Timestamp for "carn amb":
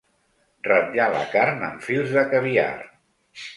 1.35-1.87